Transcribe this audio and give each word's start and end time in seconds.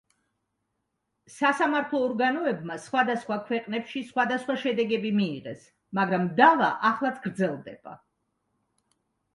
სასამართლო 1.33 1.99
ორგანოებმა 2.05 2.77
სხვადასხვა 2.85 3.37
ქვეყნებში 3.51 4.03
სხვადასხვა 4.09 4.57
შედეგები 4.65 5.13
მიიღეს, 5.21 5.69
მაგრამ 6.01 6.27
დავა 6.43 6.73
ეხლაც 6.93 7.23
გრძელდება. 7.29 7.97